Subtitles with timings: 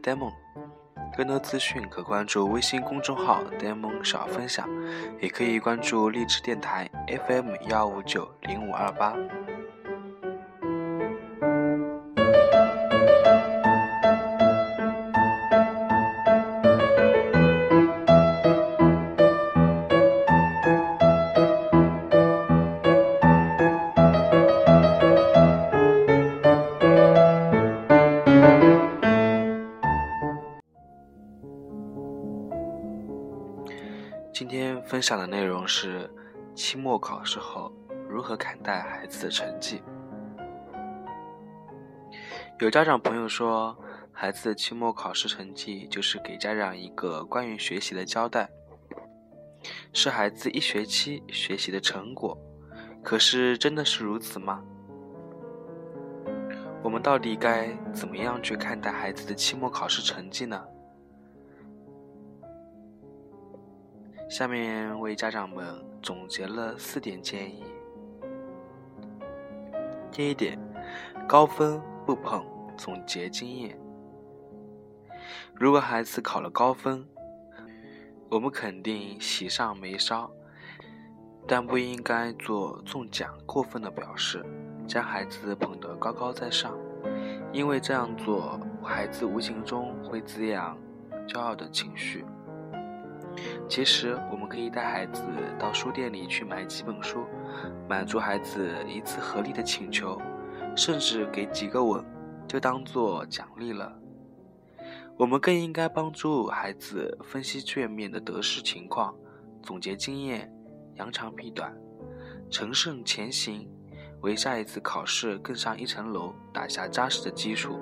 [0.00, 0.32] Demon。
[1.16, 4.68] 更多资讯可关注微信公众号 “Demon 小分享”，
[5.20, 6.88] 也可以关注励志电台
[7.26, 9.14] FM 幺五九零五二八。
[35.00, 36.10] 分享的内容是
[36.54, 37.72] 期末考试后
[38.06, 39.82] 如何看待孩子的成绩。
[42.58, 43.74] 有家长朋友说，
[44.12, 48.50] 孩子的期末考试成绩就是给家长一个关于学习的交代，
[49.94, 52.36] 是孩子一学期学习的成果。
[53.02, 54.62] 可是真的是如此吗？
[56.82, 60.62] 我们到底该怎么样去看待孩子的期末考试成绩呢？
[64.30, 67.64] 下面为家长们总结了四点建议。
[70.12, 70.56] 第一点，
[71.26, 72.46] 高分不捧，
[72.78, 73.76] 总结经验。
[75.52, 77.04] 如果孩子考了高分，
[78.28, 80.30] 我们肯定喜上眉梢，
[81.44, 84.46] 但不应该做中奖过分的表示，
[84.86, 86.78] 将孩子捧得高高在上，
[87.52, 90.78] 因为这样做，孩子无形中会滋养
[91.26, 92.24] 骄傲的情绪。
[93.70, 95.22] 其实，我们可以带孩子
[95.56, 97.24] 到书店里去买几本书，
[97.88, 100.20] 满足孩子一次合理的请求，
[100.74, 102.04] 甚至给几个吻，
[102.48, 103.96] 就当做奖励了。
[105.16, 109.14] 我们更应该帮助孩子分析卷面的得失情况，
[109.62, 110.52] 总结经验，
[110.96, 111.72] 扬长避短，
[112.50, 113.70] 乘胜前行，
[114.22, 117.78] 为下一次考试更上一层楼打下扎实的基础。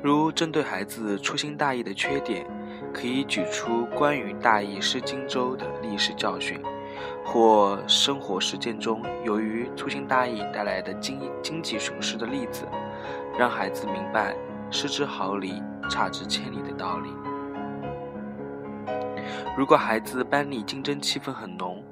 [0.00, 2.46] 如针对孩子粗心大意的缺点。
[2.92, 6.60] 可以举出关于大意失荆州的历史教训，
[7.24, 12.66] 或生活实践中由于粗心大意带来的经经济损失的例子，
[13.38, 14.36] 让孩子明白
[14.70, 17.10] 失之毫厘，差之千里的道理。
[19.56, 21.84] 如果孩子班里竞争气氛很浓，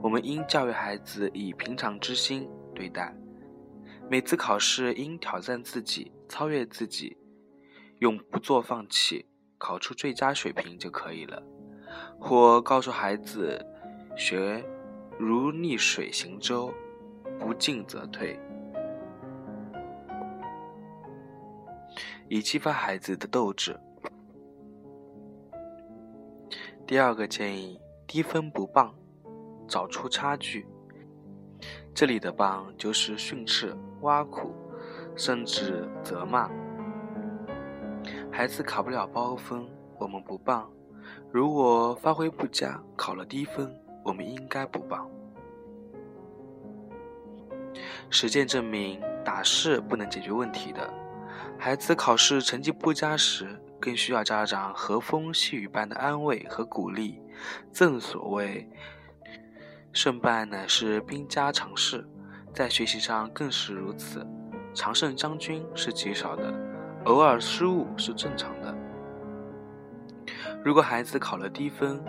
[0.00, 3.14] 我们应教育孩子以平常之心对待，
[4.08, 7.16] 每次考试应挑战自己，超越自己，
[7.98, 9.26] 永不做放弃。
[9.60, 11.40] 考出最佳水平就可以了，
[12.18, 13.62] 或告诉孩子，
[14.16, 14.64] 学
[15.18, 16.72] 如逆水行舟，
[17.38, 18.40] 不进则退，
[22.26, 23.78] 以激发孩子的斗志。
[26.86, 28.94] 第二个建议，低分不棒，
[29.68, 30.66] 找出差距。
[31.94, 34.54] 这里的棒就是训斥、挖苦，
[35.14, 36.50] 甚至责骂。
[38.40, 39.68] 孩子考不了高分，
[39.98, 40.64] 我们不棒；
[41.30, 43.70] 如果发挥不佳，考了低分，
[44.02, 45.06] 我们应该不棒。
[48.08, 50.90] 实践证明，打是不能解决问题的。
[51.58, 57.20] 孩子考试成绩不佳时，更需要家长和风细雨般的安慰和鼓励。
[57.70, 58.66] 正所谓，
[59.92, 62.08] 胜败乃是兵家常事，
[62.54, 64.26] 在学习上更是如此。
[64.72, 66.69] 常胜将军是极少的。
[67.04, 68.76] 偶尔失误是正常的。
[70.62, 72.02] 如果孩子考了低分，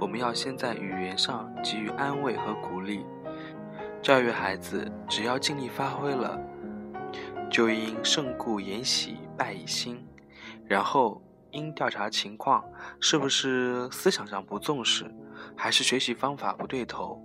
[0.00, 3.06] 我们要先在语言上给予安慰和鼓励，
[4.02, 6.36] 教育孩子只要尽力发挥了，
[7.48, 10.04] 就应胜故言喜，败以心。
[10.66, 11.22] 然后
[11.52, 12.64] 应调查情况，
[12.98, 15.08] 是不是思想上不重视，
[15.56, 17.22] 还是学习方法不对头，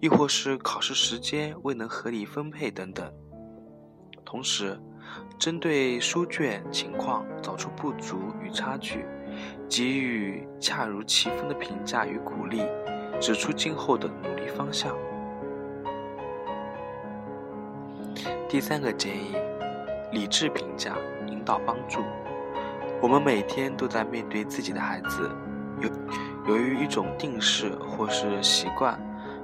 [0.00, 3.10] 亦或是考试时间未能合理分配等等。
[4.22, 4.78] 同时，
[5.38, 9.04] 针对书卷情况找出不足与差距，
[9.68, 12.60] 给予恰如其分的评价与鼓励，
[13.20, 14.96] 指出今后的努力方向。
[18.48, 19.36] 第三个建议，
[20.10, 20.96] 理智评价，
[21.28, 22.00] 引导帮助。
[23.00, 25.30] 我们每天都在面对自己的孩子，
[25.80, 25.88] 由
[26.48, 28.98] 由于一种定式或是习惯，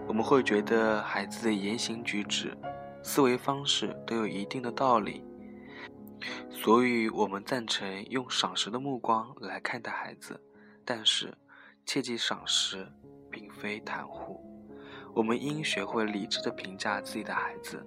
[0.09, 2.53] 我们会觉得孩子的言行举止、
[3.01, 5.23] 思维方式都有一定的道理。
[6.51, 10.41] 所以，我们赞成用赏识的目光来看待孩子，
[10.85, 11.37] 但是
[11.85, 12.87] 切记赏识
[13.31, 14.43] 并非袒护。
[15.15, 17.85] 我们应学会理智的评价自己的孩子。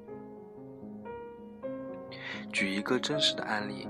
[2.53, 3.87] 举一个真实的案例：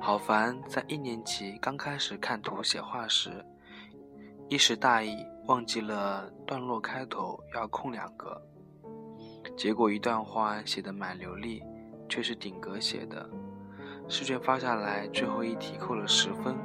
[0.00, 3.44] 郝凡在一年级刚开始看图写画时，
[4.48, 8.40] 一时大意忘记了段落开头要空两格，
[9.56, 11.62] 结果一段话写得蛮流利，
[12.08, 13.28] 却是顶格写的。
[14.10, 16.56] 试卷发下来，最后一题扣了十分，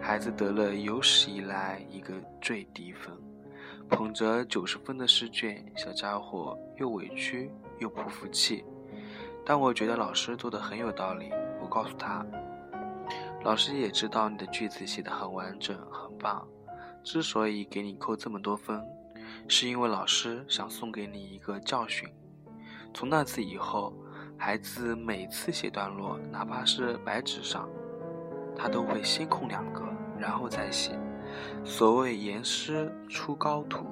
[0.00, 3.16] 孩子得了有史以来一个最低分。
[3.88, 8.64] 捧着九十分的试卷，小家伙又委屈又不服气。
[9.44, 11.30] 但我觉得老师做的很有道理，
[11.62, 12.26] 我告诉他，
[13.42, 16.46] 老师也知道你的句子写的很完整，很棒。
[17.02, 18.82] 之所以给你扣这么多分，
[19.48, 22.06] 是因为老师想送给你一个教训。
[22.92, 23.94] 从那次以后，
[24.38, 27.68] 孩子每次写段落，哪怕是白纸上，
[28.54, 29.82] 他都会先空两格，
[30.18, 30.92] 然后再写。
[31.64, 33.86] 所谓严师出高徒，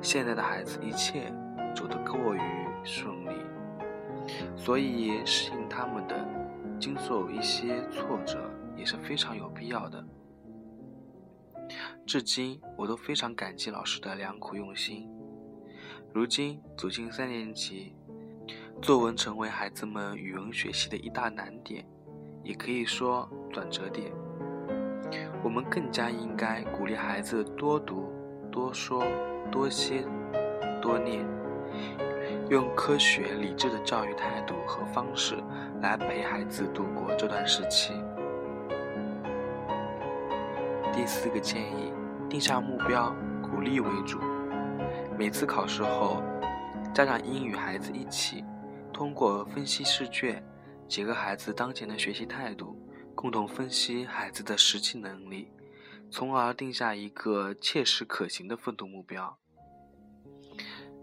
[0.00, 1.32] 现在的孩子一切
[1.74, 2.40] 走得过于
[2.84, 3.30] 顺利，
[4.56, 6.16] 所以适应他们的
[6.78, 10.02] 经受一些挫折也是非常有必要的。
[12.06, 15.08] 至今我都非常感激老师的良苦用心。
[16.12, 17.94] 如今走进三年级，
[18.82, 21.84] 作文成为孩子们语文学习的一大难点，
[22.42, 24.10] 也可以说转折点。
[25.44, 28.10] 我们更加应该鼓励孩子多读、
[28.50, 29.04] 多说、
[29.52, 30.02] 多写、
[30.80, 31.26] 多念，
[32.48, 35.36] 用科学理智的教育态度和方式
[35.82, 37.92] 来陪孩子度过这段时期。
[40.90, 41.92] 第四个建议：
[42.30, 44.18] 定下目标，鼓励为主。
[45.18, 46.22] 每次考试后，
[46.94, 48.42] 家长应与孩子一起，
[48.92, 50.42] 通过分析试卷，
[50.88, 52.76] 结合孩子当前的学习态度。
[53.12, 55.52] 共同分析孩子的实际能力，
[56.10, 59.36] 从而定下一个切实可行的奋斗目标。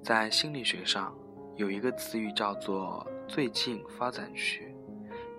[0.02, 1.16] 在心理学上，
[1.58, 4.74] 有一个词语叫做“最近发展区”，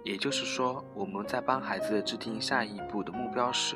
[0.04, 3.74] 也就是说，我们在帮孩子制定下一步的目标时，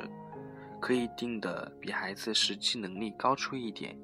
[0.80, 3.98] 可以定的比孩子实际能力高出一点，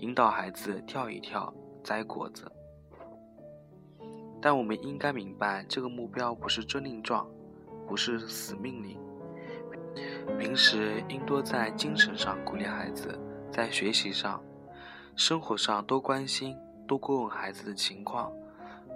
[0.00, 2.44] 引导孩子跳一跳，摘果子。
[4.44, 7.26] 但我们应该明白，这个目标不是遵令状。
[7.86, 8.98] 不是死命令。
[10.38, 13.18] 平时应多在精神上鼓励孩子，
[13.50, 14.42] 在学习上、
[15.16, 16.56] 生活上多关心、
[16.86, 18.32] 多过问孩子的情况，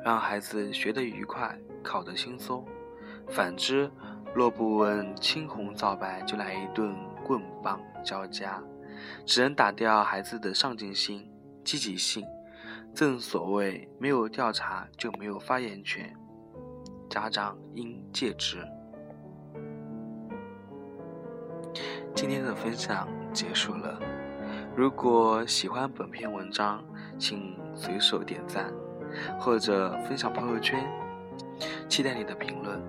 [0.04, 2.66] 让孩子学得愉快、考得轻松。
[3.28, 3.90] 反之，
[4.34, 8.62] 若不问青红皂白就来一顿棍棒交加，
[9.26, 11.30] 只能打掉孩子的上进心、
[11.64, 12.22] 积极性。
[12.94, 16.12] 正所谓，没有调查就没有发言权，
[17.08, 18.58] 家长应戒之。
[22.14, 24.00] 今天的分享结束了。
[24.74, 26.84] 如果喜欢本篇文章，
[27.18, 28.72] 请随手点赞
[29.38, 30.84] 或者分享朋友圈。
[31.88, 32.80] 期待你的评论，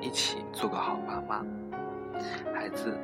[0.00, 1.44] 一起做个好妈妈。
[2.54, 2.98] 孩子，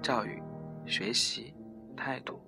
[0.00, 0.40] 教育、
[0.86, 1.52] 学习
[1.96, 2.40] 态度。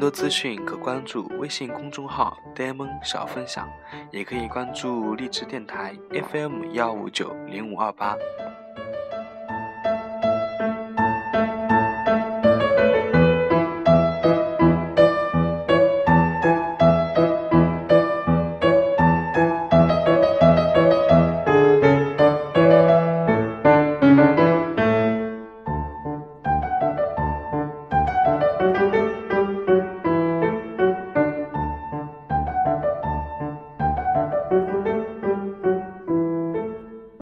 [0.00, 3.68] 更多资讯可关注微信公众号 “Demon 小分享”，
[4.10, 8.16] 也可以关注荔枝电台 FM 幺五九零五二八。